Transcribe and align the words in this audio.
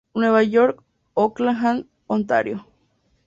Nueva 0.15 0.41
York, 0.41 0.81
Oakland, 1.13 1.85
Ontario. 2.07 2.65